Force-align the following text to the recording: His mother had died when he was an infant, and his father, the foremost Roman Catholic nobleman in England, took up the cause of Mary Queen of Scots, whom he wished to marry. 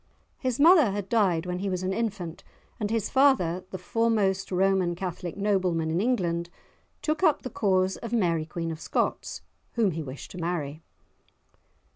His 0.39 0.59
mother 0.59 0.89
had 0.93 1.09
died 1.09 1.45
when 1.45 1.59
he 1.59 1.69
was 1.69 1.83
an 1.83 1.93
infant, 1.93 2.43
and 2.79 2.89
his 2.89 3.07
father, 3.07 3.63
the 3.69 3.77
foremost 3.77 4.51
Roman 4.51 4.95
Catholic 4.95 5.37
nobleman 5.37 5.91
in 5.91 6.01
England, 6.01 6.49
took 7.03 7.21
up 7.21 7.43
the 7.43 7.51
cause 7.51 7.97
of 7.97 8.11
Mary 8.11 8.47
Queen 8.47 8.71
of 8.71 8.81
Scots, 8.81 9.43
whom 9.73 9.91
he 9.91 10.01
wished 10.01 10.31
to 10.31 10.39
marry. 10.39 10.81